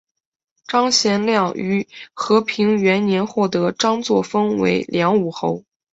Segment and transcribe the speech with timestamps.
[0.65, 5.63] 张玄靓于和平元年获张祚封为凉武侯。